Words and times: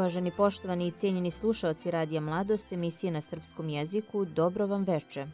Uvaženi 0.00 0.30
poštovani 0.30 0.86
i 0.86 0.90
cijenjeni 0.90 1.30
slušalci 1.30 1.90
Radija 1.90 2.20
Mladost, 2.20 2.72
emisije 2.72 3.10
na 3.10 3.20
srpskom 3.20 3.68
jeziku, 3.68 4.24
dobro 4.24 4.66
vam 4.66 4.84
veče. 4.84 5.26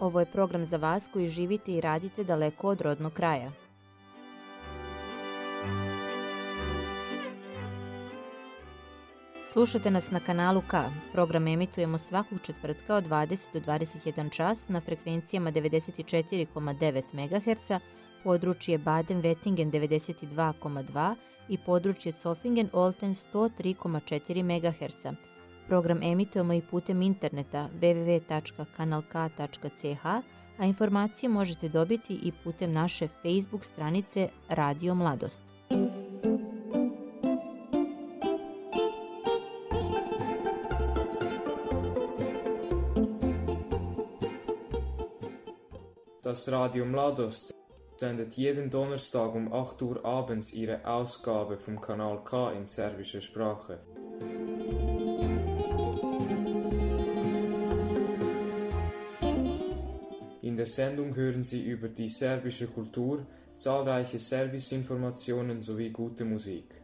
Ovo 0.00 0.20
je 0.20 0.26
program 0.26 0.64
za 0.64 0.76
vas 0.76 1.08
koji 1.12 1.28
živite 1.28 1.72
i 1.72 1.80
radite 1.80 2.24
daleko 2.24 2.68
od 2.68 2.80
rodnog 2.80 3.12
kraja. 3.12 3.52
Slušate 9.52 9.90
nas 9.90 10.10
na 10.10 10.20
kanalu 10.20 10.62
K. 10.70 10.84
Program 11.12 11.48
emitujemo 11.48 11.98
svakog 11.98 12.38
četvrtka 12.42 12.96
od 12.96 13.04
20 13.04 13.52
do 13.52 13.60
21 13.60 14.30
čas 14.30 14.68
na 14.68 14.80
frekvencijama 14.80 15.52
94,9 15.52 17.02
MHz, 17.12 17.70
područje 18.24 18.78
Baden-Wettingen 18.78 19.70
92,2 19.70 21.14
i 21.48 21.58
područje 21.58 22.12
Zofingen-Olten 22.12 23.14
103,4 23.34 24.42
MHz. 24.42 25.06
Program 25.68 26.02
emitujemo 26.02 26.52
i 26.52 26.62
putem 26.70 27.02
interneta 27.02 27.68
www.kanalk.ch, 27.80 30.04
a 30.58 30.66
informacije 30.66 31.28
možete 31.28 31.68
dobiti 31.68 32.14
i 32.14 32.32
putem 32.44 32.72
naše 32.72 33.08
Facebook 33.08 33.64
stranice 33.64 34.28
Radio 34.48 34.94
Mladost. 34.94 35.51
Das 46.32 46.50
Radio 46.50 46.86
Mladost 46.86 47.54
sendet 47.98 48.38
jeden 48.38 48.70
Donnerstag 48.70 49.34
um 49.34 49.52
8 49.52 49.82
Uhr 49.82 50.02
abends 50.02 50.54
ihre 50.54 50.82
Ausgabe 50.86 51.58
vom 51.58 51.78
Kanal 51.78 52.24
K 52.24 52.52
in 52.52 52.64
serbischer 52.64 53.20
Sprache. 53.20 53.80
In 60.40 60.56
der 60.56 60.64
Sendung 60.64 61.14
hören 61.14 61.44
Sie 61.44 61.66
über 61.66 61.88
die 61.88 62.08
serbische 62.08 62.66
Kultur, 62.66 63.26
zahlreiche 63.54 64.18
Serviceinformationen 64.18 65.60
sowie 65.60 65.90
gute 65.90 66.24
Musik. 66.24 66.80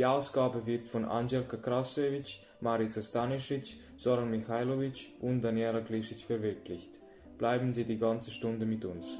Die 0.00 0.06
Ausgabe 0.06 0.64
wird 0.64 0.88
von 0.88 1.04
Angelika 1.04 1.58
Krasovic, 1.58 2.40
Marica 2.62 3.02
Stanisic, 3.02 3.76
Soran 3.98 4.30
Mihailovic 4.30 5.12
und 5.20 5.42
Daniela 5.42 5.80
Glisic 5.80 6.20
verwirklicht. 6.20 6.98
Bleiben 7.36 7.74
Sie 7.74 7.84
die 7.84 7.98
ganze 7.98 8.30
Stunde 8.30 8.64
mit 8.64 8.82
uns. 8.86 9.18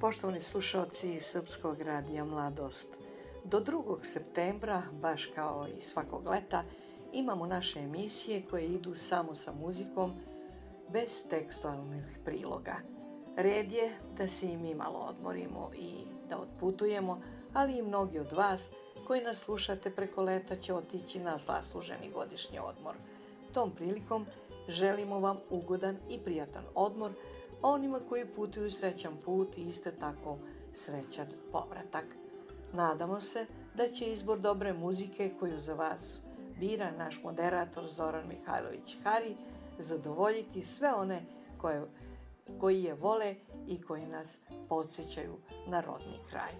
Poštovani 0.00 0.40
slušalci 0.40 1.20
Srpskog 1.20 1.80
radija 1.80 2.24
Mladost, 2.24 2.88
do 3.44 3.60
2. 3.60 3.98
septembra, 4.02 4.82
baš 4.92 5.26
kao 5.34 5.66
i 5.78 5.82
svakog 5.82 6.26
leta, 6.26 6.64
imamo 7.12 7.46
naše 7.46 7.78
emisije 7.78 8.42
koje 8.50 8.66
idu 8.66 8.94
samo 8.94 9.34
sa 9.34 9.52
muzikom, 9.52 10.12
bez 10.92 11.22
tekstualnih 11.30 12.18
priloga. 12.24 12.76
Red 13.36 13.72
je 13.72 13.92
da 14.16 14.28
se 14.28 14.46
i 14.46 14.56
mi 14.56 14.74
malo 14.74 14.98
odmorimo 14.98 15.70
i 15.78 15.90
da 16.28 16.38
otputujemo, 16.38 17.20
ali 17.54 17.78
i 17.78 17.82
mnogi 17.82 18.18
od 18.18 18.32
vas 18.32 18.68
koji 19.06 19.22
nas 19.22 19.38
slušate 19.38 19.90
preko 19.90 20.22
leta 20.22 20.56
će 20.56 20.74
otići 20.74 21.20
na 21.20 21.38
zasluženi 21.38 22.10
godišnji 22.14 22.58
odmor. 22.58 22.94
Tom 23.52 23.70
prilikom 23.70 24.26
želimo 24.68 25.20
vam 25.20 25.36
ugodan 25.50 25.96
i 26.10 26.18
prijatan 26.18 26.64
odmor, 26.74 27.12
a 27.62 27.68
onima 27.68 28.00
koji 28.08 28.26
putuju 28.26 28.70
srećan 28.70 29.16
put 29.24 29.58
i 29.58 29.68
isto 29.68 29.90
tako 29.90 30.38
srećan 30.74 31.26
povratak. 31.52 32.04
Nadamo 32.72 33.20
se 33.20 33.46
da 33.74 33.88
će 33.88 34.12
izbor 34.12 34.38
dobre 34.38 34.72
muzike 34.72 35.32
koju 35.40 35.58
za 35.58 35.74
vas 35.74 36.20
bira 36.60 36.90
naš 36.90 37.20
moderator 37.22 37.88
Zoran 37.88 38.28
Mihajlović 38.28 38.96
Hari 39.04 39.36
zadovoljiti 39.78 40.64
sve 40.64 40.94
one 40.94 41.22
koje, 41.58 41.82
koji 42.60 42.82
je 42.82 42.94
vole 42.94 43.34
i 43.68 43.82
koji 43.82 44.06
nas 44.06 44.38
podsjećaju 44.68 45.36
na 45.66 45.80
rodni 45.80 46.18
kraj. 46.30 46.52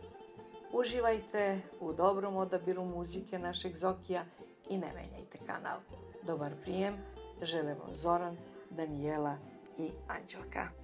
Uživajte 0.72 1.60
u 1.80 1.92
dobrom 1.92 2.36
odabiru 2.36 2.84
muzike 2.84 3.38
našeg 3.38 3.76
Zokija 3.76 4.24
i 4.68 4.78
ne 4.78 4.92
menjajte 4.94 5.38
kanal. 5.46 5.78
Dobar 6.22 6.52
prijem, 6.62 6.94
žele 7.42 7.74
vam 7.74 7.94
Zoran, 7.94 8.36
Danijela 8.70 9.36
i 9.78 9.90
Anđelka. 10.08 10.79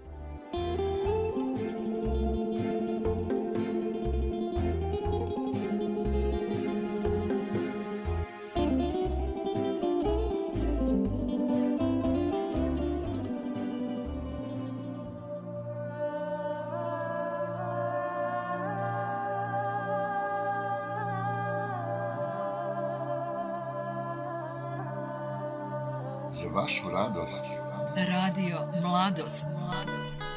Vašu 27.27 27.63
radost 27.95 28.05
Radio 28.09 28.59
Mladost. 28.83 29.47
Mladost. 29.61 30.36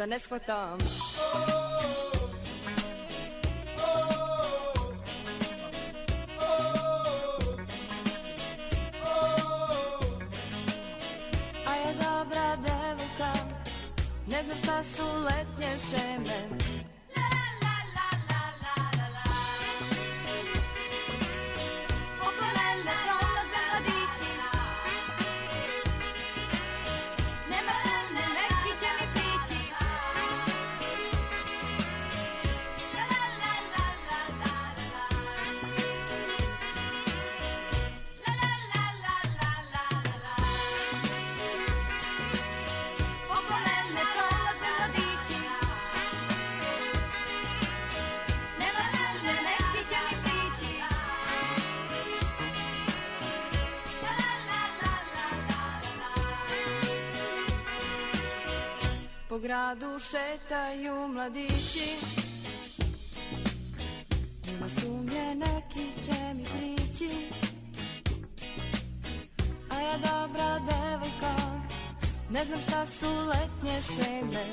Ništa 0.00 0.06
ne 0.06 0.18
shvatam 0.18 0.78
gradu 59.40 59.98
šetaju 59.98 61.08
mladići. 61.08 61.88
Nema 64.46 64.66
sumnje 64.80 65.34
neki 65.34 66.02
će 66.04 66.34
mi 66.34 66.44
prići. 66.44 67.10
A 69.70 69.80
ja 69.80 69.98
dobra 69.98 70.58
devojka 70.58 71.34
Ne 72.30 72.44
znam 72.44 72.60
šta 72.60 72.86
su 72.86 73.08
letnje 73.08 73.82
šeme 73.82 74.44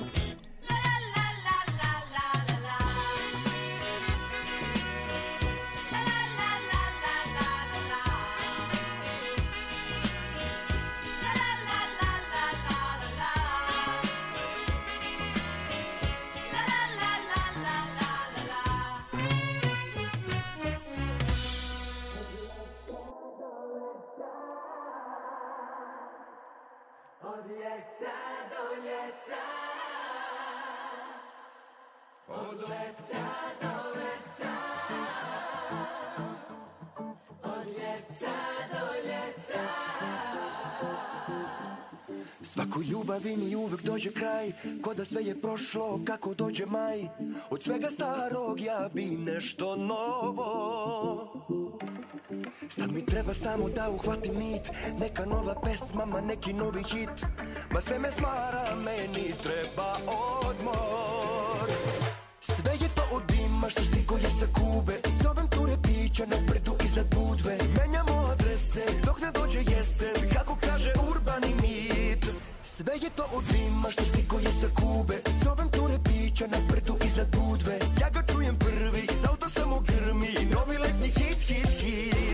Mi 43.35 43.55
uvek 43.55 43.81
dođe 43.81 44.11
kraj 44.11 44.51
Ko 44.81 44.93
da 44.93 45.05
sve 45.05 45.23
je 45.23 45.41
prošlo 45.41 45.99
kako 46.05 46.33
dođe 46.33 46.65
maj. 46.65 47.07
Od 47.49 47.63
svega 47.63 47.89
starog 47.89 48.59
ja 48.59 48.89
bi 48.93 49.05
nešto 49.05 49.75
novo. 49.75 50.47
Sad 52.69 52.91
mi 52.91 53.05
treba 53.05 53.33
samo 53.33 53.69
da 53.69 53.89
uhvatim 53.89 54.35
nit 54.35 54.71
Neka 54.99 55.25
nova 55.25 55.61
pesma, 55.61 56.05
ma 56.05 56.21
neki 56.21 56.53
novi 56.53 56.83
hit. 56.83 57.25
Ma 57.71 57.81
sve 57.81 57.99
me 57.99 58.11
smara, 58.11 58.75
meni 58.75 59.33
treba 59.43 59.97
odmor. 60.45 61.69
Sve 62.41 62.71
je 62.73 62.89
to 62.95 63.07
od 63.11 63.23
dima 63.27 63.69
što 63.69 63.81
stigo 63.81 64.15
je 64.15 64.29
sa 64.39 64.45
Kube. 64.53 65.01
Zovem 65.23 65.47
ture 65.47 65.77
pića 65.83 66.25
na 66.25 66.37
brdu 66.47 66.71
iznad 66.85 67.15
Budve. 67.15 67.57
Menjamo 67.77 68.27
adrese 68.31 68.85
dok 69.05 69.21
ne 69.21 69.31
dođe 69.31 69.59
jesen 69.59 70.29
Kako 70.33 70.57
kaže 70.61 70.91
urbani 71.09 71.53
mit 71.61 72.25
Sve 72.77 72.93
je 73.01 73.09
to 73.09 73.25
od 73.33 73.43
dima 73.43 73.89
što 73.91 74.03
stigo 74.03 74.39
je 74.39 74.51
sa 74.51 74.67
Kube. 74.75 75.17
Zovem 75.43 75.69
ture 75.69 75.99
pića 76.03 76.47
na 76.47 76.57
brdu 76.69 76.97
iznad 77.05 77.27
Budve. 77.35 77.79
Ja 78.01 78.09
ga 78.09 78.23
čujem 78.33 78.55
prvi, 78.59 79.07
iz 79.13 79.25
auto 79.29 79.49
samo 79.49 79.79
grmi. 79.79 80.49
Novi 80.53 80.77
letnji 80.77 81.07
hit, 81.07 81.39
hit, 81.47 81.69
hit 81.81 82.26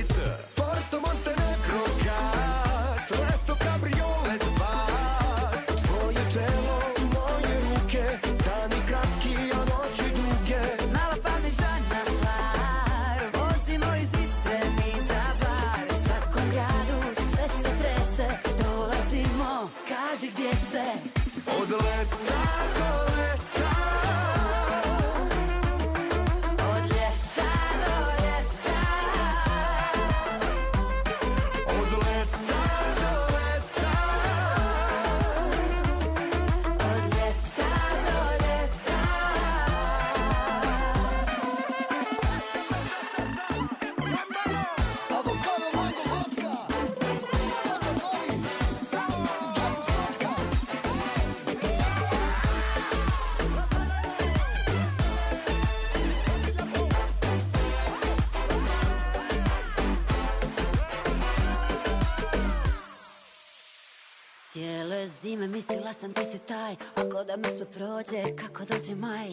da 67.24 67.38
mi 67.38 67.58
sve 67.58 67.66
prođe 67.66 68.36
kako 68.36 68.66
dođe 68.66 68.96
maj. 68.96 69.30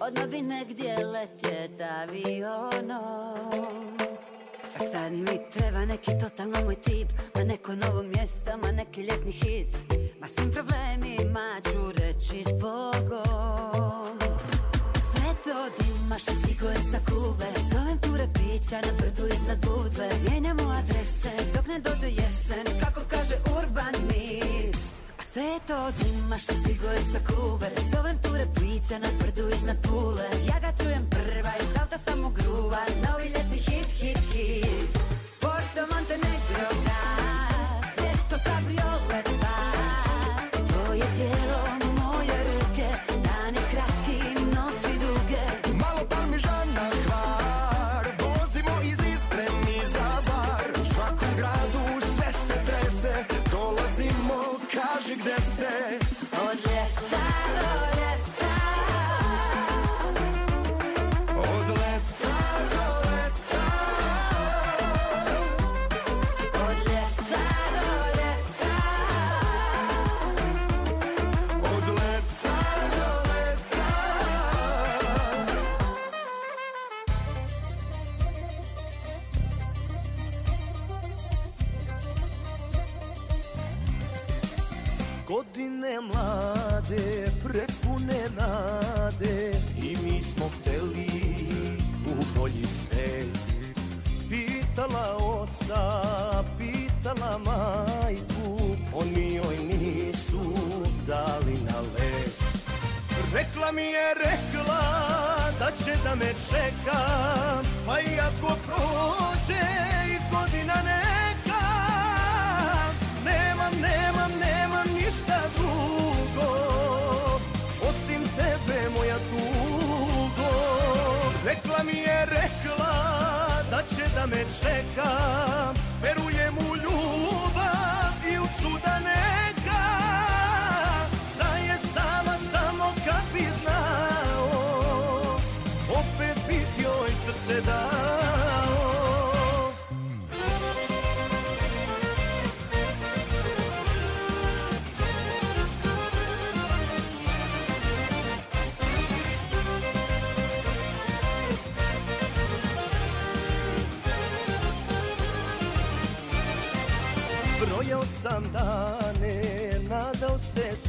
Odmah 0.00 0.26
bi 0.26 0.42
negdje 0.42 1.06
letjet 1.06 1.80
avionom 1.80 3.70
sad 4.92 5.12
mi 5.12 5.50
treba 5.52 5.84
neki 5.84 6.10
totalno 6.20 6.64
moj 6.64 6.74
tip 6.74 7.08
Ma 7.34 7.42
neko 7.44 7.74
novo 7.74 8.02
mjesto, 8.02 8.50
ma 8.62 8.72
neki 8.72 9.02
ljetni 9.02 9.32
hit. 9.32 9.76
Ma 10.20 10.26
svim 10.26 10.50
problemima 10.50 11.60
ću 11.64 11.92
reći 11.92 12.44
s 12.44 12.52
Bogom. 12.60 14.18
Sve 15.12 15.34
to 15.44 15.58
dima 15.78 16.18
što 16.18 16.32
stigo 16.32 16.66
je 16.66 16.76
sa 16.90 16.98
Kube 17.08 17.46
Zovem 17.72 17.98
ture 17.98 18.26
pića 18.34 18.76
na 18.76 18.92
brdu 18.98 19.34
iznad 19.34 19.58
Budve. 19.66 20.08
Mijenjamo 20.28 20.70
adrese 20.70 21.30
dok 21.54 21.66
ne 21.66 21.78
dođe 21.78 22.06
jesen. 22.06 22.80
Kako 22.80 23.00
kaže 23.10 23.34
urban 23.58 23.89
sve 25.32 25.58
to 25.66 25.90
dima 25.98 26.38
što 26.38 26.52
stigo 26.54 26.86
je 26.86 27.00
sa 27.12 27.18
Kube 27.28 27.70
Zovem 27.94 28.18
ture 28.18 28.46
pića 28.54 28.98
na 28.98 29.08
brdu 29.18 29.48
iznad 29.54 29.76
Pule. 29.82 30.28
Ja 30.48 30.60
ga 30.60 30.82
čujem 30.82 31.10
prva 31.10 31.52
iz 31.60 31.80
auta 31.80 31.98
samo 31.98 32.30
gruva 32.30 32.82
Novi 33.04 33.24
ljetni 33.24 33.56
hit, 33.56 33.90
hit, 34.00 34.18
hit. 34.32 34.98
Porto 35.40 35.82
Montenegro 35.94 36.89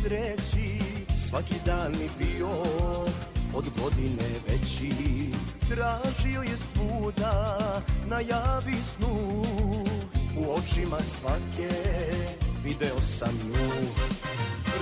sreći 0.02 0.80
Svaki 1.30 1.56
dan 1.66 1.92
mi 1.92 2.26
bio 2.26 2.50
od 3.54 3.66
godine 3.82 4.30
veći. 4.50 4.92
Tražio 5.70 6.42
je 6.42 6.58
svuda, 6.58 7.58
najavi 8.06 8.76
snu 8.84 9.44
U 10.38 10.54
očima 10.54 10.98
svake 11.00 11.70
video 12.64 13.02
sam 13.02 13.40
nju. 13.46 13.70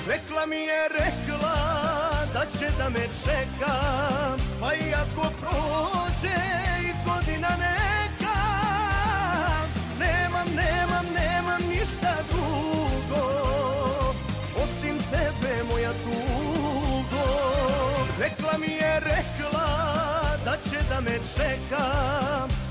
Rekla 0.08 0.46
mi 0.46 0.56
je, 0.56 0.90
rekla 0.90 1.56
da 2.34 2.46
će 2.60 2.68
da 2.78 2.90
me 2.90 3.08
čeka 3.24 3.76
Pa 4.60 4.74
iako 4.74 5.32
prođe 5.40 6.40
i 6.82 6.92
godina 7.06 7.50
neka 7.50 8.40
Nemam, 10.00 10.48
nemam, 10.56 11.06
nemam 11.16 11.62
ništa 11.70 12.16
drugo 12.32 12.79
rekla 19.00 19.70
da 20.46 20.58
će 20.70 20.78
da 20.90 21.02
me 21.02 21.20
čeka. 21.36 21.86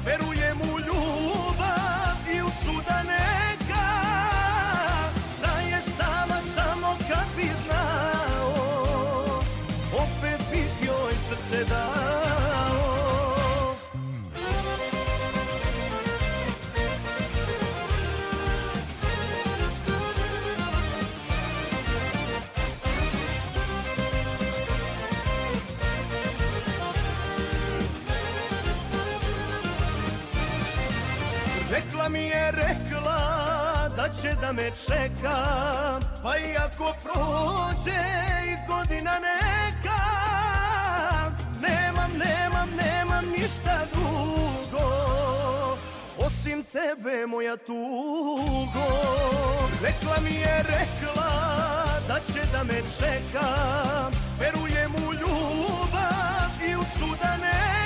Verujem 0.06 0.60
u 0.60 0.78
ljubav 0.78 2.16
i 2.34 2.42
u 2.42 2.48
čuda 2.64 3.02
neka 3.02 3.57
da 34.48 34.52
me 34.52 34.70
čeka 34.86 35.38
Pa 36.22 36.38
iako 36.38 36.94
prođe 37.02 38.00
i 38.46 38.56
godina 38.68 39.12
neka 39.12 40.00
Nemam, 41.60 42.10
nemam, 42.18 42.68
nemam 42.70 43.24
ništa 43.30 43.80
drugo 43.92 44.88
Osim 46.18 46.64
tebe 46.64 47.26
moja 47.26 47.56
tugo. 47.56 48.88
Rekla 49.82 50.16
mi 50.24 50.34
je, 50.34 50.62
rekla 50.62 51.30
da 52.08 52.20
će 52.32 52.40
da 52.52 52.64
me 52.64 52.82
čeka 52.98 53.48
Verujem 54.40 54.94
u 54.94 55.12
ljubav 55.12 56.50
i 56.70 56.76
u 56.76 56.84
čuda 56.98 57.36
neka 57.36 57.77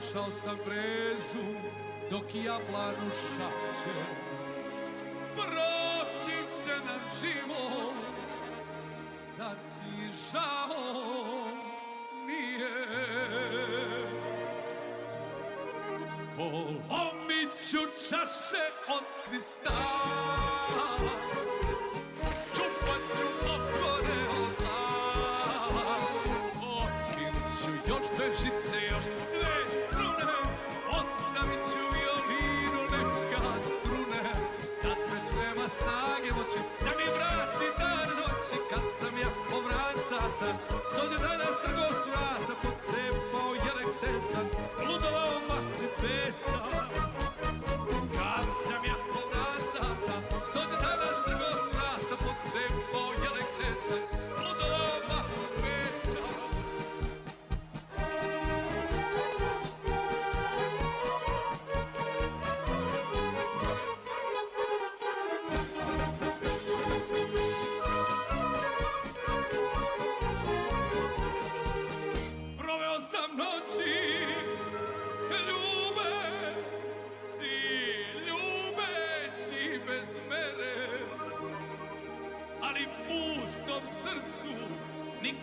Slušao 0.00 0.30
sam 0.44 0.56
brezu 0.66 1.44
dok 2.10 2.34
i 2.34 2.44
ja 2.44 2.58
blanu 2.70 3.10
šače. 3.10 3.98
Proći 5.34 6.36
će 6.64 6.70
na 6.86 6.98
život 7.20 7.94
Zar 9.38 9.54
ti 9.54 10.08
žao 10.32 11.44
nije? 12.26 12.68
Polomit 16.36 17.48
ću 17.70 17.78
čaše 18.08 18.64
od 18.88 19.04
kristala 19.28 20.58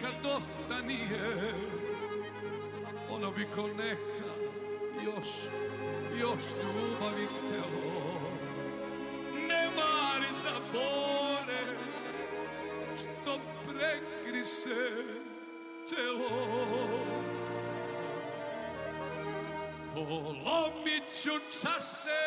nikad 0.06 0.24
dosta 0.24 0.82
nije. 0.88 1.54
Ono 3.10 3.32
bi 3.32 3.48
ko 3.56 3.68
neka 3.68 4.34
još, 5.06 5.28
još 6.20 6.42
ljubavi 6.64 7.28
telo 7.28 8.20
Ne 9.48 9.70
mari 9.76 10.28
za 10.44 10.60
bore 10.74 11.78
što 12.98 13.40
prekriše 13.66 14.92
čelo 15.90 16.30
Polomit 19.96 21.04
ću 21.24 21.32
čase 21.62 22.25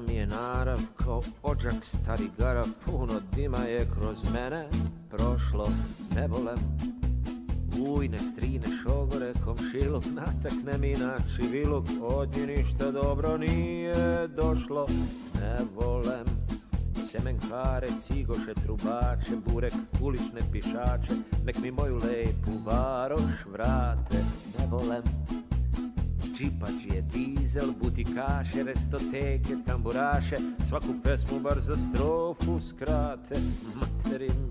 mi 0.00 0.14
je 0.14 0.26
narav 0.26 0.78
kao 0.96 1.22
ođak 1.42 1.74
stari 1.82 2.30
garav, 2.38 2.66
puno 2.84 3.20
dima 3.34 3.58
je 3.58 3.88
kroz 3.94 4.32
mene 4.32 4.68
prošlo, 5.10 5.68
ne 6.14 6.28
volem. 6.28 6.58
Ujne, 7.88 8.18
strine, 8.18 8.66
šogore, 8.82 9.32
komšiluk, 9.44 10.04
natakne 10.04 10.78
mi 10.78 10.92
na 10.92 11.16
čiviluk, 11.36 11.84
od 12.02 12.36
nje 12.36 12.46
ništa 12.46 12.90
dobro 12.90 13.36
nije 13.38 14.28
došlo, 14.28 14.86
ne 15.40 15.58
volem. 15.74 16.26
Semenkare, 17.10 17.88
cigoše, 18.00 18.54
trubače, 18.62 19.36
burek, 19.46 19.74
ulične 20.00 20.40
pišače, 20.52 21.12
nek 21.44 21.58
mi 21.62 21.70
moju 21.70 21.94
lepu 21.94 22.50
varoš 22.66 23.46
vrate, 23.52 24.24
ne 24.58 24.66
volem 24.70 25.19
džipađije, 26.40 27.02
dizel, 27.02 27.72
butikaše, 27.82 28.62
restoteke, 28.62 29.56
tamburaše, 29.66 30.36
svaku 30.68 30.94
pesmu 31.04 31.40
bar 31.40 31.60
za 31.60 31.76
strofu 31.76 32.60
skrate, 32.68 33.34
materim. 33.74 34.50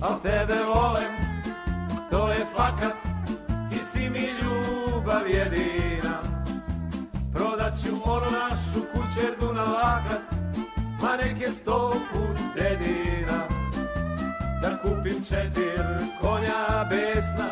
Al 0.00 0.20
tebe 0.22 0.54
volem, 0.74 1.12
to 2.10 2.28
je 2.28 2.44
fakat, 2.56 2.94
ti 3.70 3.78
si 3.78 4.10
mi 4.10 4.28
ljubav 4.40 5.28
jedina. 5.28 6.18
Prodat 7.34 7.78
ću 7.82 7.94
onu 8.04 8.26
našu 8.30 8.80
kućerdu 8.92 9.52
na 9.54 9.62
lakat, 9.62 10.22
ma 11.02 11.16
neke 11.16 11.50
sto 11.50 11.90
put 12.12 12.38
dedina. 12.54 13.48
Da 14.62 14.78
kupim 14.82 15.24
četir 15.28 15.84
konja 16.20 16.84
besna, 16.90 17.48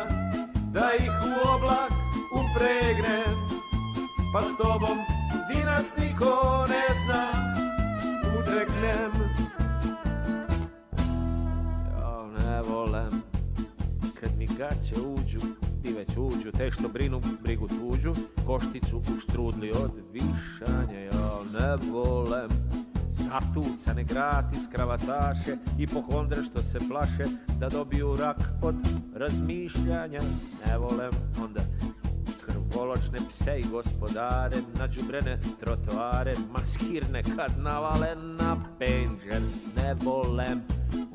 da 0.71 0.91
ih 0.99 1.11
u 1.25 1.49
oblak 1.49 2.02
upregnem, 2.39 3.35
pa 4.33 4.41
s 4.41 4.57
tobom 4.57 4.97
di 5.49 5.63
nas 5.63 5.87
niko 5.97 6.65
ne 6.69 6.85
zna, 7.05 7.23
udreknem. 8.39 9.11
Ja 11.99 12.27
ne 12.37 12.61
volem 12.61 13.23
kad 14.19 14.37
mi 14.37 14.47
gaće 14.47 14.95
uđu 15.01 15.39
i 15.83 15.93
već 15.93 16.09
uđu 16.17 16.51
te 16.51 16.71
što 16.71 16.87
brinu 16.87 17.21
brigu 17.41 17.67
tuđu 17.67 18.13
košticu 18.47 18.97
u 18.97 19.47
od 19.83 19.91
višanja 20.11 20.99
ja 20.99 21.39
ne 21.53 21.91
volem 21.91 22.49
zatucane 23.09 24.03
gratis 24.03 24.67
kravataše 24.71 25.57
i 25.79 25.87
pohondre 25.87 26.43
što 26.43 26.61
se 26.63 26.79
plaše 26.89 27.25
da 27.59 27.69
dobiju 27.69 28.15
rak 28.15 28.37
od 28.61 28.75
razmišljanja 29.15 30.21
ne 30.67 30.77
volem 30.77 31.11
onda 31.43 31.61
krvoločne 32.53 33.19
pse 33.29 33.59
i 33.59 33.65
gospodare 33.71 34.57
na 34.73 34.87
đubrene 34.87 35.37
trotoare 35.59 36.33
maskirne 36.51 37.23
kad 37.23 37.51
navale 37.57 38.15
na 38.15 38.57
penđer 38.79 39.41
ne 39.75 39.93
volem. 39.93 40.61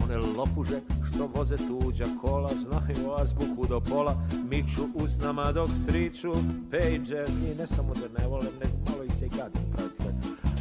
One 0.03 0.17
lopuže 0.17 0.81
što 1.09 1.27
voze 1.27 1.57
tuđa 1.57 2.05
kola 2.21 2.51
znaju 2.55 3.13
azbuku 3.19 3.67
do 3.67 3.81
pola. 3.81 4.17
Miču 4.51 4.89
usnama 4.95 5.53
dok 5.53 5.69
sriču 5.87 6.33
pejđer 6.71 7.29
i 7.29 7.59
ne 7.59 7.67
samo 7.67 7.95
da 7.95 8.21
ne 8.23 8.27
volem 8.27 8.53
nego 8.65 8.77
malo 8.91 9.05
i 9.05 9.11
se 9.19 9.27
i 9.27 9.29
gadim 9.29 9.63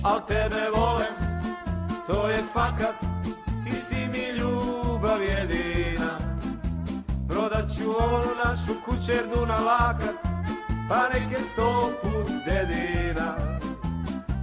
Al 0.04 0.20
tebe 0.28 0.70
volem, 0.76 1.14
to 2.08 2.28
je 2.30 2.44
fakat, 2.54 2.96
ti 3.64 3.76
si 3.76 3.96
mi 3.96 4.40
ljubav 4.40 5.22
jedina. 5.22 6.10
Prodat 7.28 7.70
ću 7.70 7.90
onu 7.90 8.32
našu 8.46 8.74
kućerdu 8.86 9.46
na 9.46 9.56
lakat, 9.56 10.27
pa 10.90 11.10
neke 11.14 11.44
sto 11.44 11.92
put 12.02 12.32
dedina. 12.46 13.36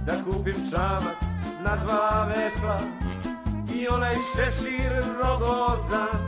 Da 0.05 0.23
kupim 0.23 0.55
čamac 0.71 1.21
na 1.63 1.75
dva 1.75 2.31
vesla 2.35 2.79
i 3.75 3.87
onaj 3.87 4.15
šešir 4.35 4.91
rogozan, 5.21 6.19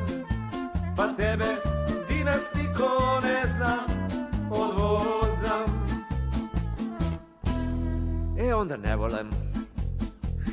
pa 0.98 1.08
tebe 1.08 1.56
di 2.10 2.24
nas 2.24 2.54
niko 2.56 3.20
ne 3.24 3.44
zna, 3.48 3.78
odvozam. 4.52 5.88
E 8.40 8.54
onda 8.54 8.78
ne 8.78 8.96
volem 8.96 9.30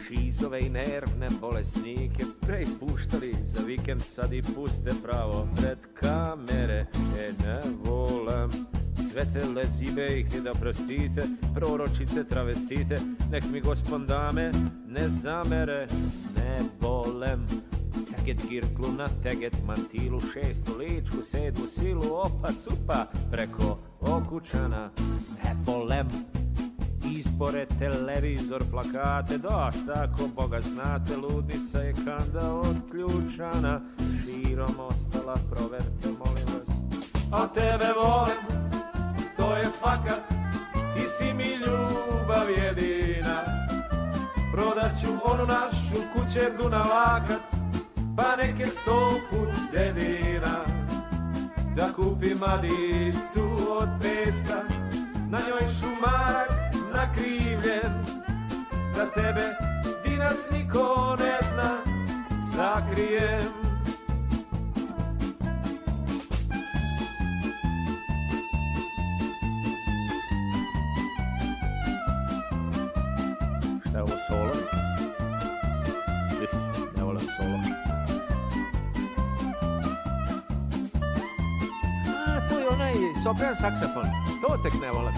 šizove 0.06 0.60
i 0.60 0.68
nervne 0.68 1.28
bolesnike 1.40 2.24
Prej 2.40 2.66
puštali 2.80 3.34
za 3.44 3.62
vikend, 3.66 4.02
sad 4.02 4.32
i 4.32 4.42
puste 4.42 4.90
pravo 5.02 5.48
pred 5.56 5.78
kamere 5.94 6.86
E 7.20 7.32
ne 7.44 7.60
volem 7.84 8.50
sve 9.14 9.26
te 9.32 9.48
lezibe 9.48 10.06
ih 10.18 10.42
da 10.42 10.54
prostite 10.54 11.22
Proročice 11.54 12.24
travestite, 12.24 12.98
nek 13.30 13.44
mi 13.52 13.60
gospon 13.60 14.06
dame 14.06 14.50
ne 14.86 15.08
zamere 15.08 15.86
Ne 16.36 16.58
volem. 16.80 17.46
Teget 18.10 18.48
girtlu 18.48 18.92
na 18.98 19.08
teget 19.22 19.54
mantilu 19.66 20.20
Šestu 20.20 20.78
ličku, 20.78 21.16
sedmu 21.24 21.66
silu 21.66 22.14
Opa 22.14 22.48
cupa 22.64 23.06
preko 23.30 23.78
okučana. 24.00 24.90
Ne 25.44 25.56
volem. 25.66 26.08
Izbore, 27.16 27.66
televizor, 27.78 28.64
plakate, 28.70 29.38
dosta 29.38 29.92
ako 29.94 30.28
Boga 30.34 30.60
znate, 30.60 31.16
ludnica 31.16 31.78
je 31.78 31.92
kanda 31.92 32.54
otključana, 32.54 33.80
širom 34.24 34.74
ostala, 34.78 35.36
proverte, 35.50 36.08
molim 36.08 36.46
vas. 36.46 36.68
A 37.32 37.46
tebe 37.46 37.92
volem, 37.96 38.73
to 39.44 39.56
je 39.56 39.68
fakat, 39.80 40.22
ti 40.94 41.08
si 41.08 41.34
mi 41.34 41.50
ljubav 41.62 42.50
jedina. 42.50 43.36
Prodat 44.52 45.00
ću 45.00 45.08
onu 45.24 45.46
našu 45.46 45.98
kućerdu 46.12 46.68
na 46.68 46.78
lakat, 46.78 47.42
pa 48.16 48.36
neke 48.36 48.66
sto 48.66 49.20
put 49.30 49.48
dedina. 49.72 50.56
Da 51.76 51.92
kupi 51.92 52.34
madicu 52.34 53.44
od 53.70 53.88
peska, 54.02 54.60
na 55.30 55.38
njoj 55.38 55.68
šumarak 55.80 56.50
nakrivljen. 56.94 57.92
Da 58.96 59.06
tebe, 59.06 59.46
di 60.04 60.16
nas 60.16 60.38
niko 60.50 61.16
ne 61.18 61.38
zna, 61.52 61.70
sakrijem. 62.52 63.73
Sopran 83.24 83.56
saksofon. 83.56 84.04
To 84.42 84.56
tek 84.62 84.74
ne 84.80 84.90
volim. 84.92 85.14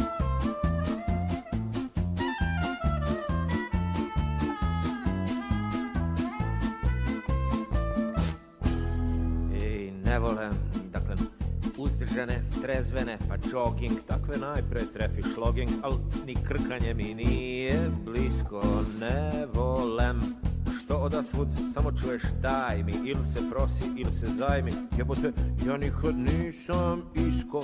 Ej, 9.54 9.90
ne 10.04 10.18
volim, 10.18 10.54
dakle, 10.94 11.16
uzdržane, 11.78 12.44
trezvene, 12.62 13.18
pa 13.28 13.34
jogging, 13.50 13.98
takve 14.06 14.38
najpre 14.38 14.86
trefi 14.94 15.26
šloging, 15.34 15.70
al 15.82 15.98
ni 16.26 16.36
krkanje 16.46 16.94
mi 16.94 17.14
nije 17.14 17.90
blisko, 18.04 18.62
ne. 19.00 19.45
Odasvud 21.26 21.48
samo 21.74 21.92
čuješ 21.92 22.22
daj 22.42 22.82
mi, 22.82 22.92
ili 22.92 23.24
se 23.24 23.40
prosi, 23.50 23.84
ili 23.96 24.10
se 24.10 24.26
zajmi, 24.26 24.70
jebote, 24.98 25.32
ja 25.66 25.76
nikad 25.76 26.14
nisam 26.16 27.02
isko, 27.14 27.62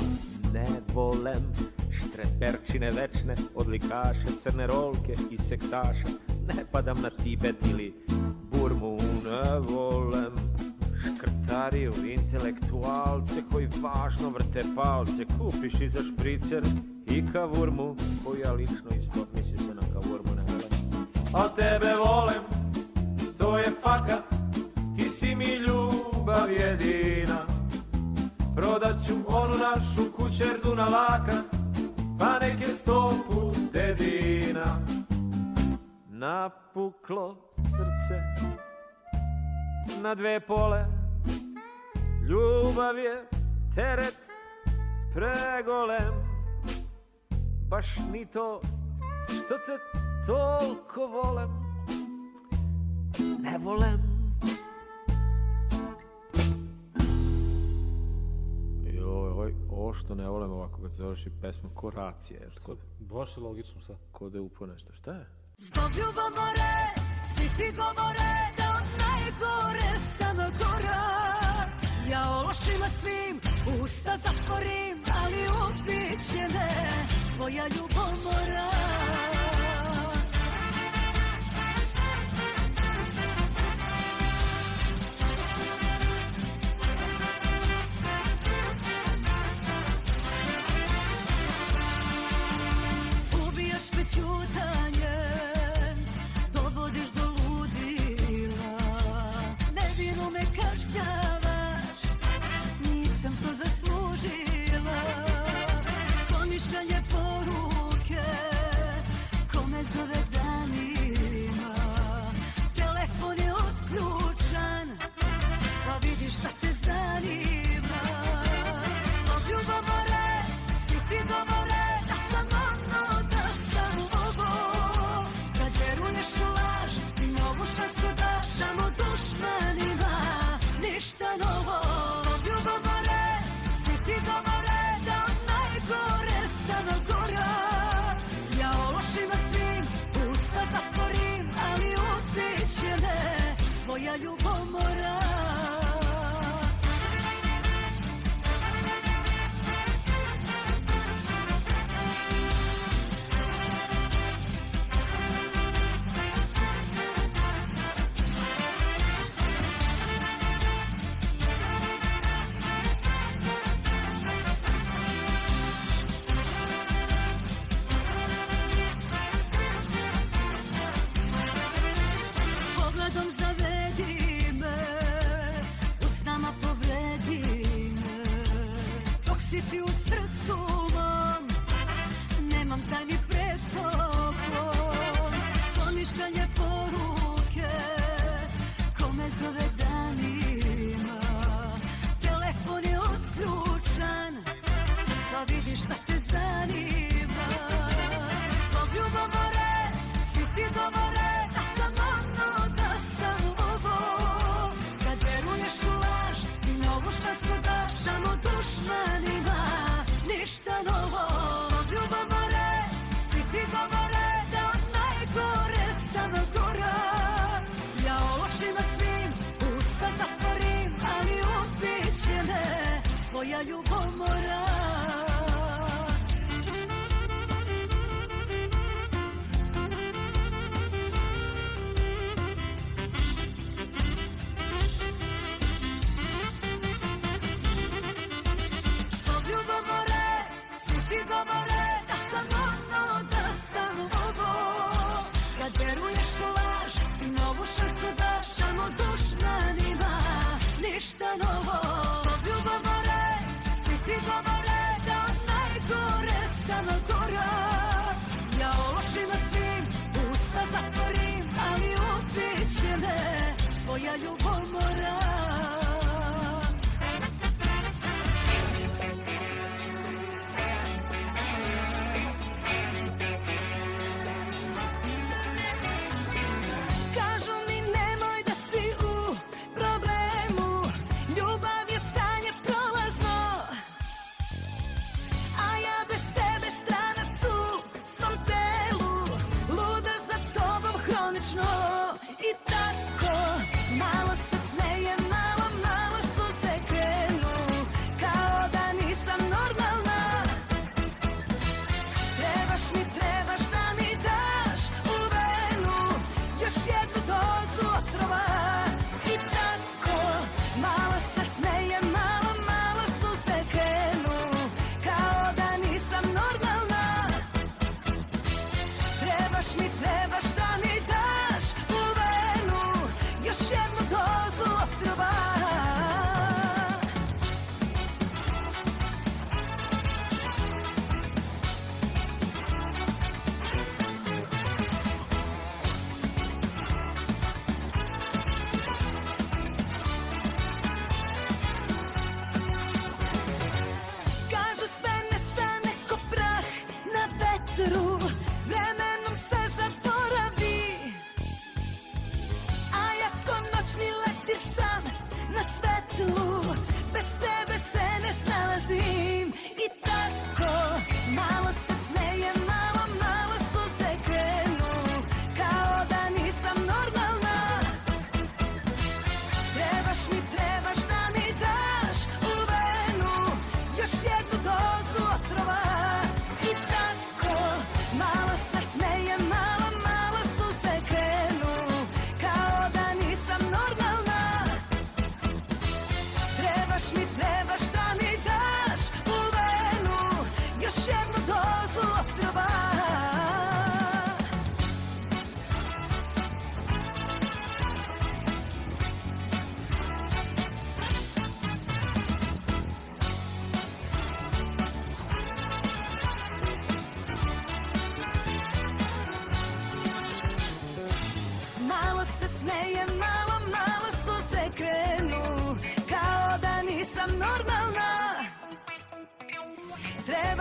ne 0.52 0.66
volem. 0.94 1.42
Štreperčine 1.90 2.90
večne, 2.90 3.34
odlikaše, 3.54 4.26
crne 4.38 4.66
rolke 4.66 5.14
i 5.30 5.38
sektaša, 5.38 6.08
ne 6.28 6.64
padam 6.72 7.02
na 7.02 7.10
Tibet 7.10 7.56
ili 7.70 7.94
Burmu, 8.52 8.98
ne 9.24 9.58
volem. 9.58 10.32
Škrtariju, 10.96 11.92
intelektualce 12.04 13.42
koji 13.52 13.68
važno 13.82 14.30
vrte 14.30 14.62
palce, 14.76 15.24
kupiš 15.38 15.80
i 15.80 15.88
za 15.88 16.00
špricer 16.02 16.62
i 17.06 17.24
kavurmu, 17.32 17.96
koju 18.24 18.40
ja 18.40 18.52
lično 18.52 18.90
isto 19.00 19.26
misli 19.34 19.58
se 19.58 19.74
na 19.74 19.82
kavurmu 19.92 20.34
ne 20.34 20.42
volim. 20.42 21.06
A 21.34 21.48
tebe 21.48 21.94
volim, 21.94 22.61
to 23.42 23.58
je 23.58 23.70
fakat, 23.82 24.24
ti 24.96 25.08
si 25.08 25.34
mi 25.34 25.54
ljubav 25.54 26.52
jedina. 26.52 27.46
Prodat 28.56 28.96
ću 29.06 29.14
onu 29.26 29.54
našu 29.58 30.12
kućerdu 30.16 30.74
na 30.76 30.84
lakat, 30.84 31.44
pa 32.18 32.38
neke 32.38 32.66
sto 32.66 33.14
put 33.26 33.56
dedina. 33.72 34.78
Napuklo 36.08 37.36
srce 37.58 38.22
na 40.02 40.14
dve 40.14 40.40
pole 40.40 40.86
Ljubav 42.28 42.98
je 42.98 43.24
teret 43.74 44.18
pregolem 45.14 46.14
Baš 47.68 47.96
ni 48.12 48.26
to 48.26 48.60
što 49.26 49.58
te 49.66 49.78
toliko 50.26 51.06
volem 51.06 51.71
Ne 53.18 53.58
volem 53.58 54.00
Joj, 58.84 59.30
oj, 59.36 59.54
ovo 59.70 59.94
što 59.94 60.14
ne 60.14 60.28
volem 60.28 60.50
ovako 60.52 60.80
kad 60.82 60.90
se 60.90 60.96
završi 60.96 61.30
pesma 61.42 61.68
ko 61.74 61.90
racija 61.90 62.40
je 62.40 62.50
kod, 62.62 62.78
Baš 63.00 63.36
je 63.36 63.42
logično 63.42 63.80
šta. 63.80 63.94
kod 64.12 64.34
je 64.34 64.40
upo 64.40 64.66
nešto, 64.66 64.92
šta 64.92 65.12
je? 65.12 65.26
Zbog 65.56 65.90
ljubomore, 65.98 66.72
svi 67.34 67.46
ti 67.56 67.76
govore 67.76 68.32
da 68.56 68.66
od 68.78 68.88
najgore 69.04 69.90
sam 70.18 70.36
gora 70.36 71.02
Ja 72.10 72.22
o 72.30 72.42
lošima 72.46 72.88
svim 73.00 73.36
usta 73.82 74.16
zatvorim, 74.24 74.96
ali 75.22 75.40
ubit 75.64 76.18
će 76.32 76.42
me 76.54 76.68
tvoja 77.36 77.64
ljubomora 77.68 77.91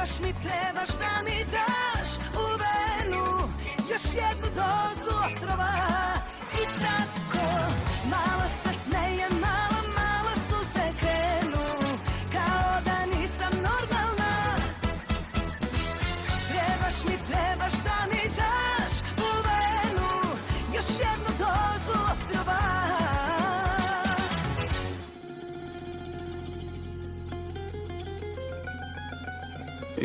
Trebaš 0.01 0.19
mi, 0.19 0.33
trebaš 0.33 0.89
da 0.89 1.23
mi 1.23 1.45
daš 1.51 2.09
u 2.35 2.45
venu 2.61 3.25
Još 3.91 4.01
jednu 4.15 4.47
dozu 4.55 5.11
otrova 5.25 6.10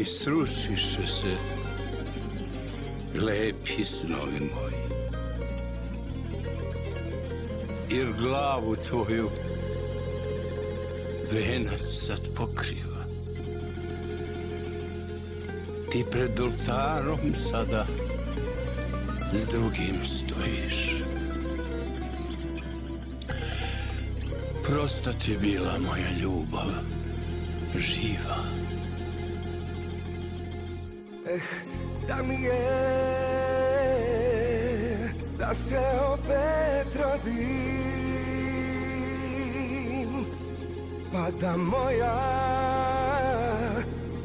srušiše 0.06 1.06
se 1.06 1.36
lepi 3.14 3.84
snovi 3.84 4.40
moji. 4.40 4.76
Jer 7.90 8.06
glavu 8.22 8.76
tvoju 8.76 9.30
venac 11.32 11.80
sad 12.06 12.20
pokriva. 12.34 13.04
Ti 15.90 16.04
pred 16.10 16.40
oltarom 16.40 17.34
sada 17.34 17.86
s 19.32 19.48
drugim 19.48 20.04
stojiš. 20.04 21.02
Prosta 24.62 25.12
ti 25.12 25.36
bila 25.40 25.78
moja 25.78 26.10
ljubav, 26.20 26.70
živa. 27.76 28.45
Eh, 31.36 31.40
da 32.08 32.22
mi 32.22 32.42
je 32.42 32.52
Da 35.38 35.54
se 35.54 35.78
opet 36.12 36.96
rodim. 36.96 38.46
Pa 41.12 41.30
da 41.40 41.56
moja 41.56 42.18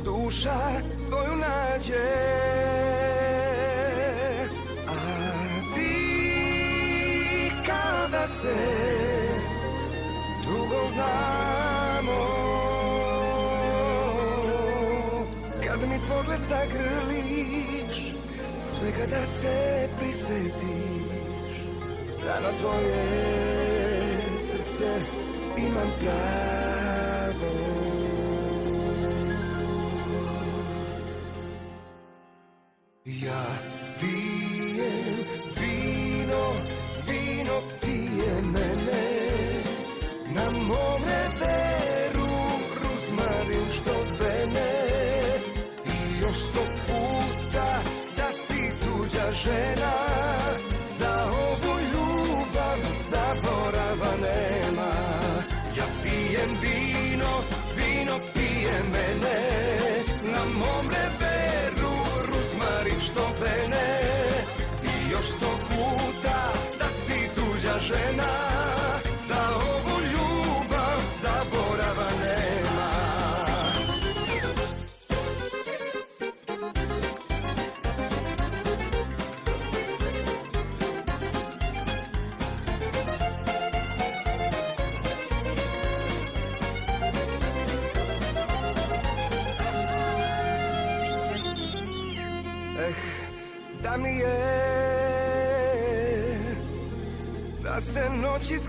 duša 0.03 0.59
tvoju 1.07 1.35
nađe. 1.35 2.11
A 4.87 4.91
ti 5.75 5.95
kada 7.65 8.27
se 8.27 8.55
dugo 10.45 10.89
znamo 10.93 11.60
zagrliš 16.51 18.13
Svega 18.59 19.05
da 19.09 19.25
se 19.25 19.87
prisetiš 19.99 21.55
Da 22.23 22.39
na 22.39 22.57
tvoje 22.59 23.05
srce 24.39 24.89
imam 25.57 25.91
pravo 26.01 26.70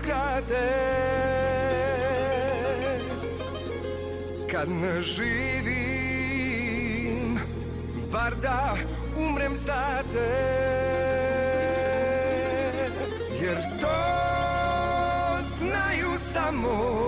noći 0.03 0.09
skrate 0.09 0.69
Kad 4.51 4.69
ne 4.69 5.01
živim 5.01 6.03
Bar 8.11 8.35
da 8.41 8.75
umrem 9.17 9.57
za 9.57 10.03
te 10.13 10.31
Jer 13.41 13.57
to 13.81 13.87
znaju 15.57 16.17
samo 16.17 17.03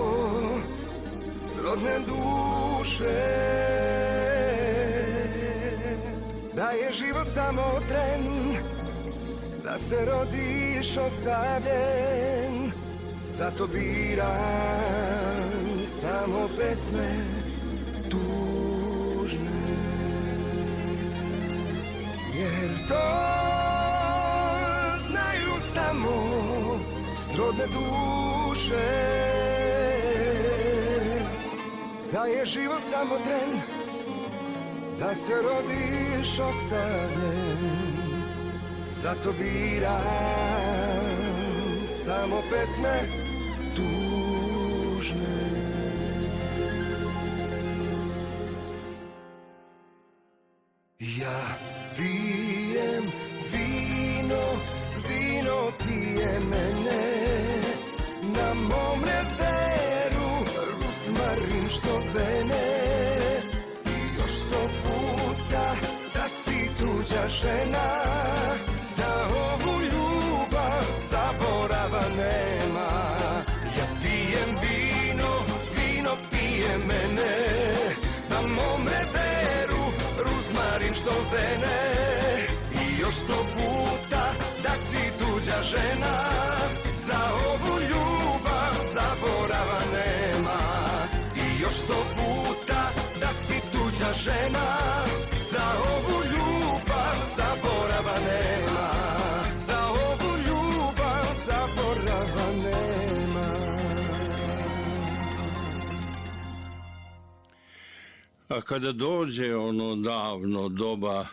Srodne 1.54 1.98
duše. 1.98 3.04
Da 6.54 6.70
je 6.70 6.92
život 6.92 7.26
samo 7.34 7.80
tren 7.88 8.56
Da 9.64 9.78
se 9.78 9.96
rodiš 10.04 10.96
ostavljen 10.96 12.15
Zato 13.38 13.66
biram 13.66 14.26
samo 15.86 16.48
pesme 16.58 17.08
tužne. 18.10 19.50
Jer 22.34 22.88
to 22.88 23.08
znaju 25.06 25.54
samo 25.58 26.10
srodne 27.12 27.64
duše. 27.66 28.86
Da 32.12 32.24
je 32.24 32.46
život 32.46 32.82
samo 32.90 33.18
tren 33.24 33.60
da 34.98 35.14
se 35.14 35.32
rodiš 35.32 36.40
ostavljen. 36.40 37.76
Zato 39.02 39.32
biram 39.32 40.46
samo 41.86 42.42
pesme 42.50 43.25
tužne 45.06 45.65
sto 91.76 92.06
puta 92.16 92.92
da 93.20 93.28
si 93.34 93.60
tuđa 93.72 94.12
žena 94.24 94.76
Za 95.50 95.66
ovu 95.94 96.18
ljubav 96.32 97.16
zaborava 97.36 98.16
nema. 98.28 98.88
Za 99.54 99.86
ovu 99.86 100.36
ljubav 100.46 101.26
zaborava 101.46 102.52
nema. 102.62 103.48
A 108.48 108.60
kada 108.60 108.92
dođe 108.92 109.56
ono 109.56 109.96
davno 109.96 110.68
doba, 110.68 111.26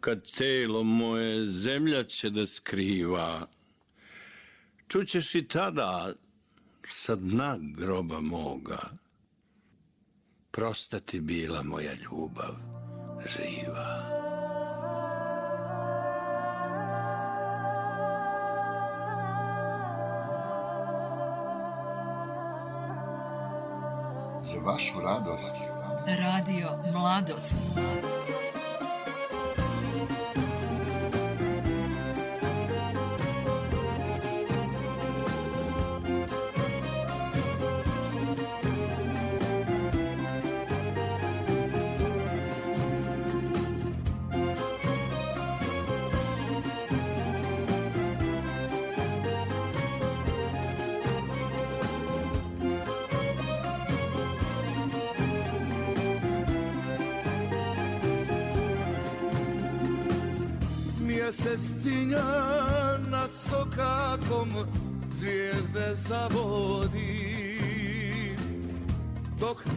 kad 0.00 0.30
telo 0.36 0.82
moje 0.82 1.46
zemlja 1.46 2.02
će 2.02 2.30
da 2.30 2.46
skriva, 2.46 3.46
čućeš 4.88 5.34
i 5.34 5.48
tada 5.48 6.12
sa 6.88 7.14
dna 7.14 7.58
groba 7.60 8.20
moga, 8.20 8.90
prosta 10.50 11.00
ti 11.00 11.20
bila 11.20 11.62
moja 11.62 11.92
ljubav 11.94 12.54
živa. 13.26 14.18
Za 24.42 24.60
vašu 24.64 25.00
radost. 25.00 25.56
Radio 26.06 26.68
Mladost. 26.92 27.56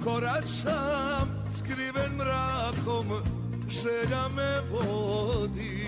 Koračam 0.03 1.29
skriven 1.57 2.15
mrakom 2.15 3.07
želja 3.69 4.29
me 4.35 4.61
vodi. 4.71 5.81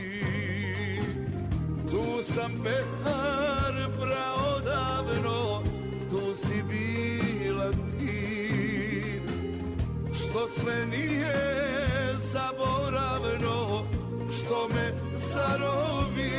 Tu 1.91 2.33
sam 2.33 2.51
behar 2.63 3.73
brao 3.99 4.59
davno, 4.59 5.63
tu 6.09 6.35
si 6.35 6.63
bila 6.69 7.71
ti. 7.71 9.21
Što 10.13 10.47
sve 10.47 10.85
nije 10.85 11.35
zaboravno, 12.33 13.83
što 14.31 14.67
me 14.73 14.91
zarobi. 15.17 16.33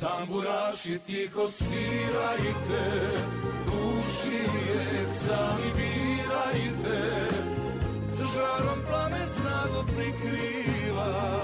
Tamburaši 0.00 0.98
tiho 0.98 1.50
svirajte 1.50 3.39
Duši 4.00 4.42
je 4.72 5.08
sami 5.08 5.70
birajte 5.76 7.00
Žarom 8.34 8.78
plamen 8.88 9.28
snago 9.28 9.84
prikriva 9.96 11.42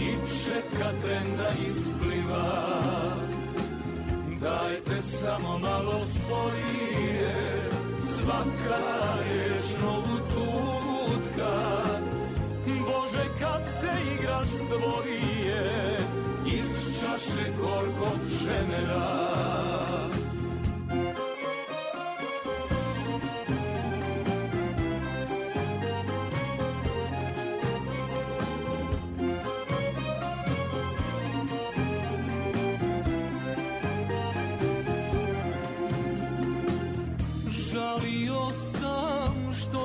I 0.00 0.10
čeka 0.26 0.90
tren 1.02 1.36
da 1.36 1.48
ispliva. 1.66 2.52
Dajte 4.40 5.02
samo 5.02 5.58
malo 5.58 6.00
svoje 6.00 7.60
Svaka 8.00 8.80
riječ 9.22 9.62
novu 9.82 10.18
tutka. 10.34 11.56
Bože 12.66 13.24
kad 13.40 13.68
se 13.68 13.90
igra 14.14 14.46
stvorije 14.46 15.98
Iz 16.46 17.00
čaše 17.00 17.50
gorkog 17.60 18.18
ženera 18.26 19.69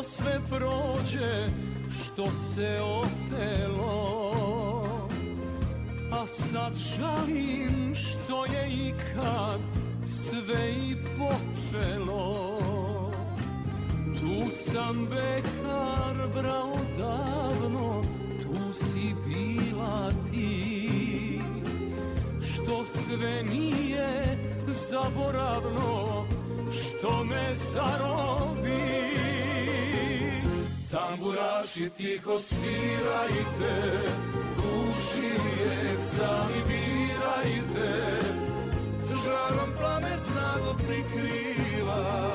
sve 0.08 0.40
prođe 0.50 1.48
što 1.90 2.32
se 2.32 2.80
otelo. 2.82 4.32
A 6.12 6.28
sad 6.28 6.74
žalim 6.76 7.96
što 7.96 8.46
je 8.46 8.88
ikad 8.88 9.60
sve 10.06 10.72
i 10.72 10.96
počelo. 11.18 12.60
Tu 14.20 14.52
sam 14.52 15.08
bekar 15.10 16.30
brao 16.36 16.78
davno, 16.98 18.04
tu 18.44 18.74
si 18.74 19.14
bila 19.28 20.12
ti. 20.32 21.40
Što 22.42 22.86
sve 22.86 23.44
nije 23.44 24.38
zaboravno, 24.68 26.26
što 26.72 27.24
me 27.24 27.54
zarobi 27.56 29.05
Tamburaši 30.96 31.90
tiho 31.98 32.40
svirajte, 32.40 33.76
duši 34.56 35.32
je 35.60 36.00
sami 36.00 36.60
birajte. 36.68 37.92
Žarom 39.26 39.72
plame 39.78 40.16
snago 40.18 40.76
prikriva 40.88 42.32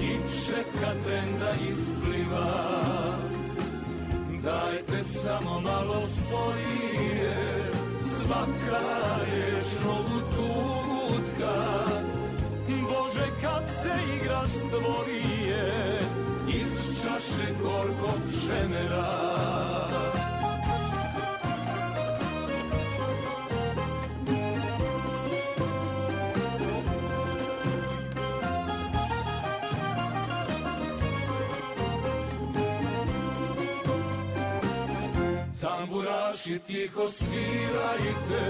i 0.00 0.10
čeka 0.46 0.90
tren 1.04 1.38
da 1.40 1.50
ispliva. 1.68 2.54
Dajte 4.42 5.04
samo 5.04 5.60
malo 5.60 6.02
svoje, 6.06 7.34
svaka 8.02 8.82
riječ 9.24 9.64
novu 9.84 10.20
tutka. 10.36 11.54
Bože 12.68 13.26
kad 13.42 13.70
se 13.70 13.90
igra 14.16 14.48
stvorije, 14.48 16.00
čaše 17.06 17.52
gorkog 17.62 18.20
šemera 18.40 19.36
Tamburaši 35.60 36.58
tiho 36.66 37.10
svirajte, 37.10 38.44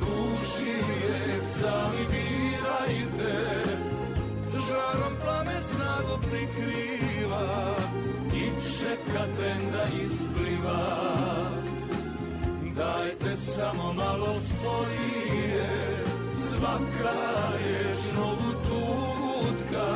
duši 0.00 0.64
lijek 0.64 1.44
sami 1.44 2.04
birajte, 2.10 3.69
žarom 4.70 5.14
plame 5.22 5.58
snago 5.62 6.18
prikriva 6.30 7.46
i 8.34 8.44
čeka 8.60 9.24
tren 9.36 9.62
da 9.72 9.84
ispliva. 10.00 10.82
Dajte 12.76 13.36
samo 13.36 13.92
malo 13.92 14.34
svoje, 14.40 15.68
svaka 16.34 17.18
riječ 17.58 17.96
novu 18.16 18.52
tutka. 18.68 19.88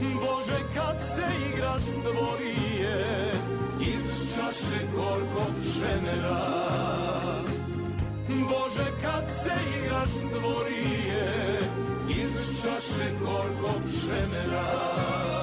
Bože 0.00 0.60
kad 0.74 1.02
se 1.02 1.24
igra 1.52 1.80
stvorije 1.80 3.32
iz 3.80 4.34
čaše 4.34 4.80
gorkog 4.94 5.54
šemera. 5.74 6.46
Bože 8.28 8.90
kad 9.02 9.30
se 9.30 9.52
igra 9.76 10.06
stvorije 10.06 11.69
iz 12.10 12.62
čaše 12.62 13.10
gorkog 13.20 13.82
šemera 14.00 15.39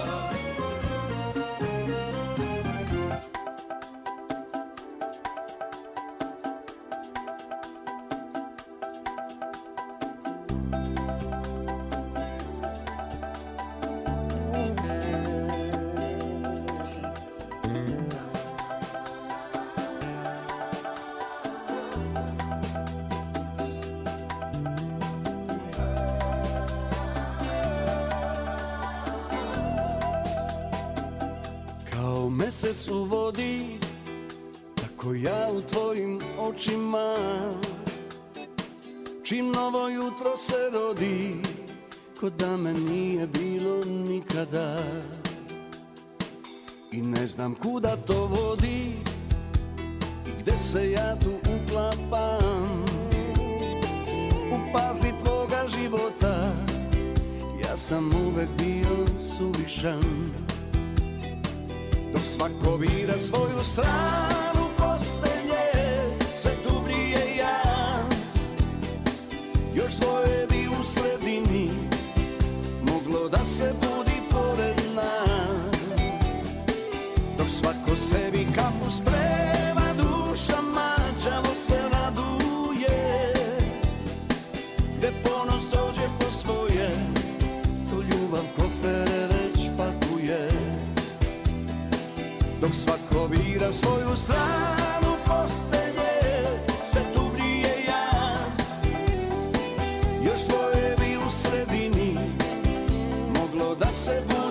seguro. 103.97 104.46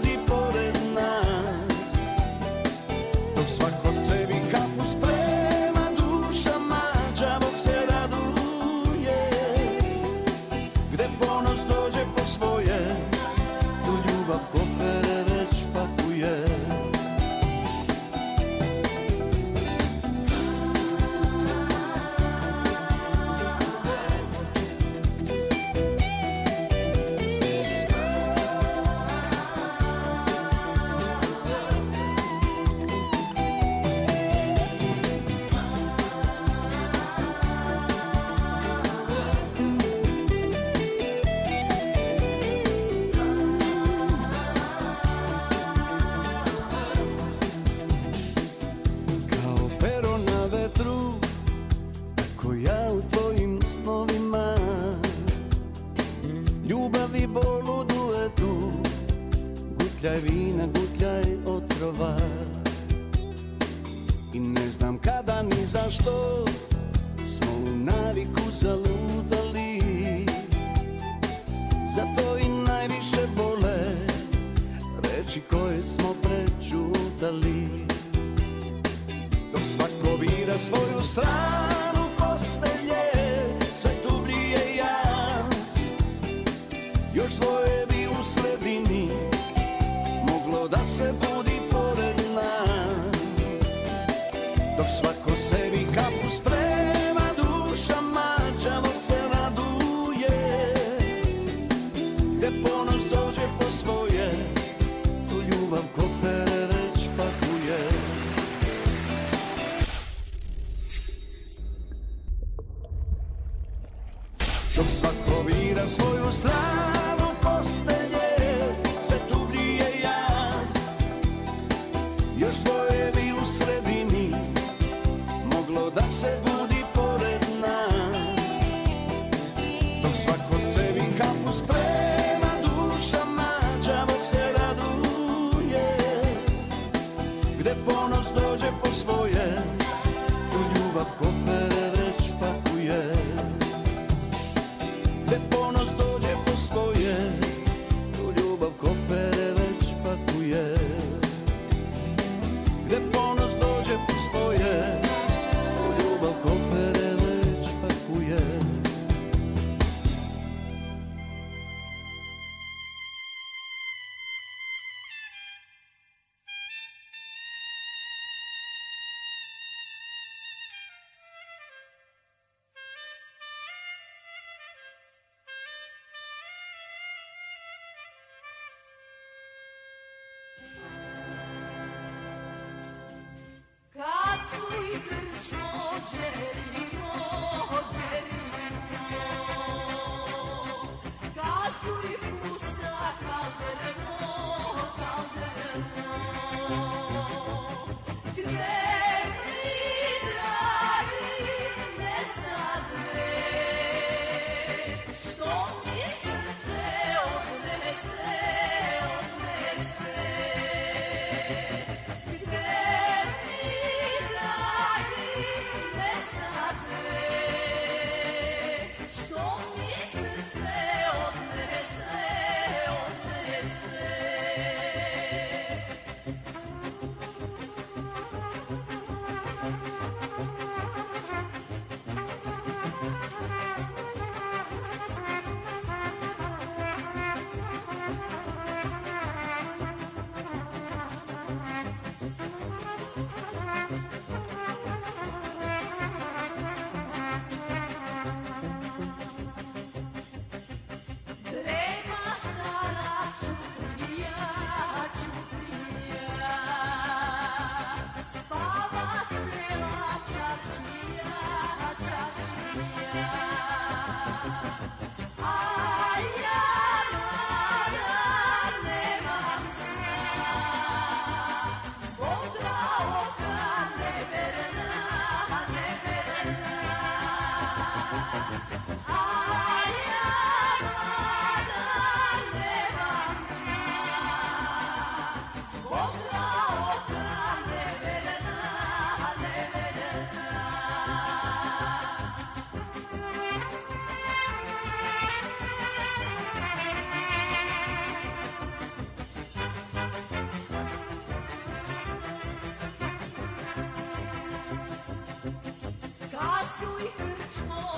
Dok 114.76 114.86
svako 114.90 115.42
vira 115.46 115.86
svoju 115.86 116.32
stranu 116.32 117.05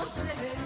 Dolce. 0.08 0.57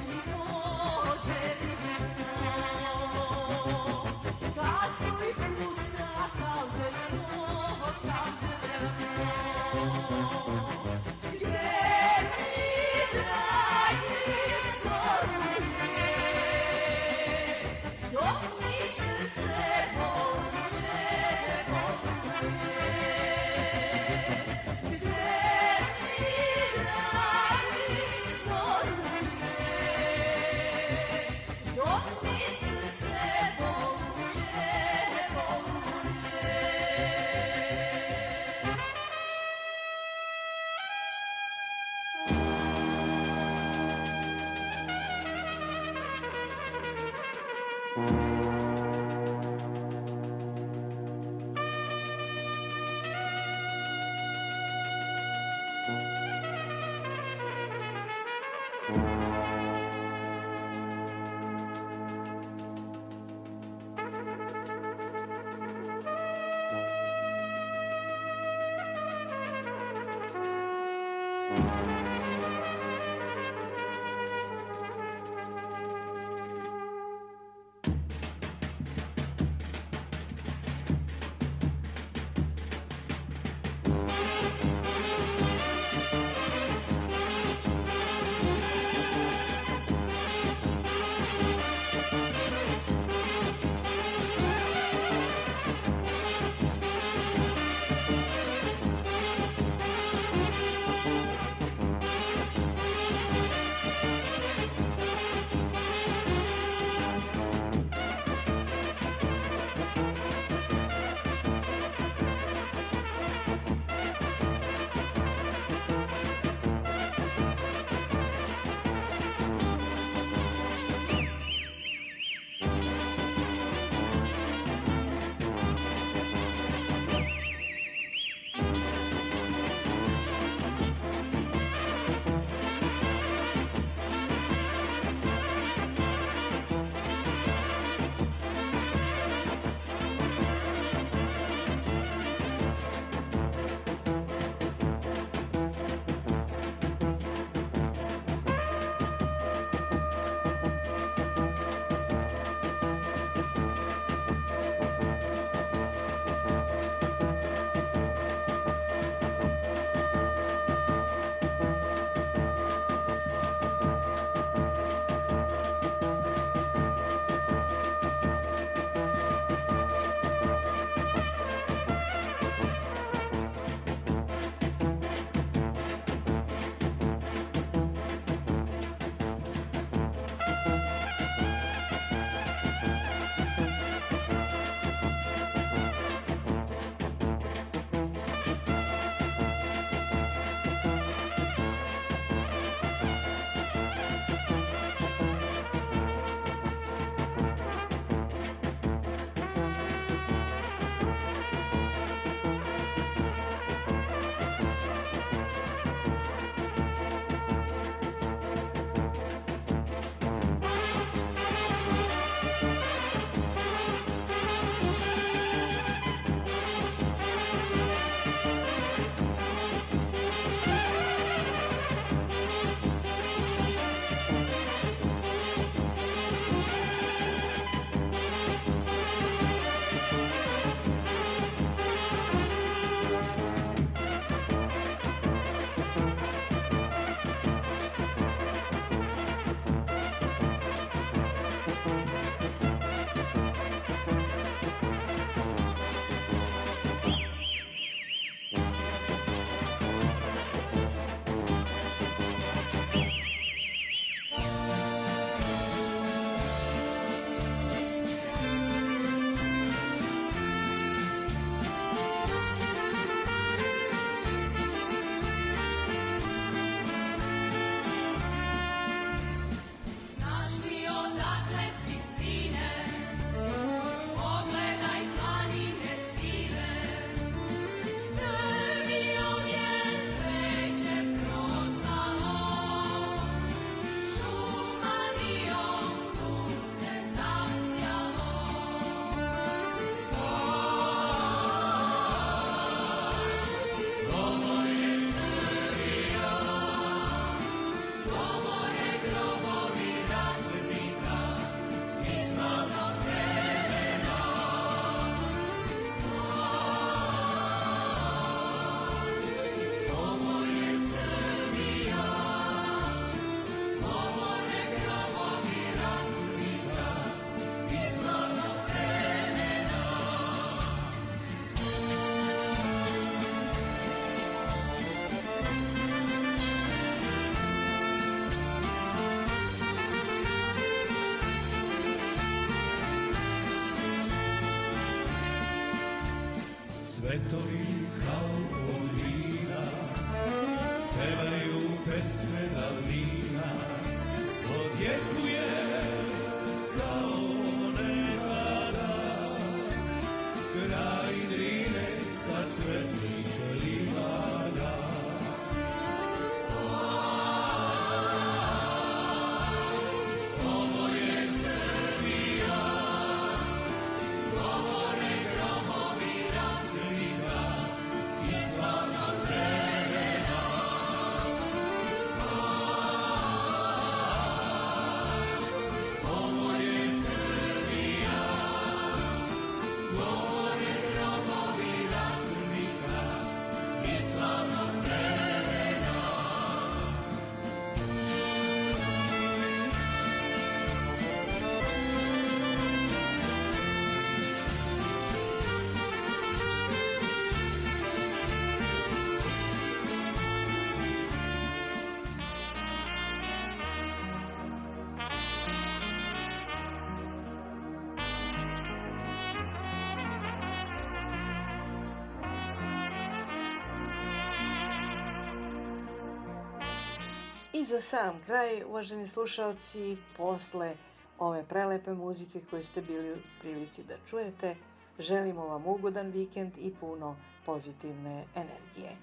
Za 417.72 417.80
sam 417.80 418.20
kraj, 418.26 418.64
uvaženi 418.68 419.08
slušalci, 419.08 419.96
posle 420.16 420.74
ove 421.18 421.44
prelepe 421.48 421.92
muzike 421.92 422.40
koju 422.50 422.64
ste 422.64 422.80
bili 422.80 423.12
u 423.12 423.16
prilici 423.40 423.82
da 423.84 423.94
čujete, 424.06 424.56
želimo 424.98 425.46
vam 425.46 425.66
ugodan 425.66 426.10
vikend 426.10 426.52
i 426.58 426.74
puno 426.80 427.16
pozitivne 427.46 428.24
energije. 428.34 428.96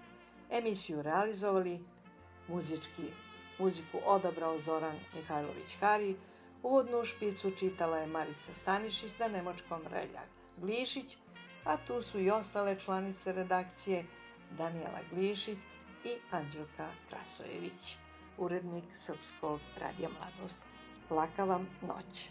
Emisiju 0.52 1.02
realizovali, 1.02 1.80
muzički, 2.48 3.12
muziku 3.60 4.00
odabrao 4.06 4.58
Zoran 4.58 5.00
Mihajlović 5.16 5.78
Hari, 5.80 6.16
uvodnu 6.64 7.06
špicu 7.06 7.52
čitala 7.52 7.98
je 7.98 8.08
Marica 8.08 8.54
Stanišić 8.54 9.12
na 9.20 9.28
nemačkom 9.28 9.82
Relja 9.92 10.22
Glišić, 10.58 11.18
a 11.64 11.78
tu 11.78 12.02
su 12.02 12.20
i 12.20 12.30
ostale 12.30 12.80
članice 12.80 13.32
redakcije 13.32 14.06
Danijela 14.58 15.00
Glišić 15.12 15.58
i 16.06 16.14
Anđelka 16.32 16.88
Krasojević 17.10 17.98
urednik 18.40 18.84
Srpskog 18.96 19.60
radija 19.82 20.10
Mladost. 20.10 20.60
Laka 21.10 21.46
vam 21.46 21.68
noć. 21.82 22.30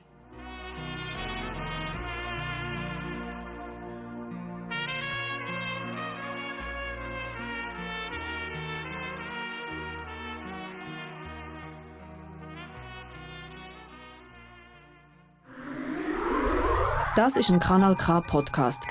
Das 17.17 17.35
ist 17.35 17.51
ein 17.51 17.59
Kanal 17.59 17.97
K 17.97 18.21
Podcast. 18.21 18.85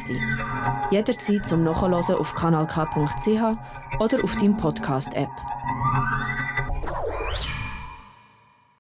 Jederzeit 0.92 1.46
zum 1.46 1.64
Nachhören 1.64 1.94
auf 1.94 2.34
kanalk.ch 2.36 4.02
oder 4.02 4.24
auf 4.24 4.36
deinem 4.36 4.58
Podcast 4.58 5.14
App. 5.14 5.30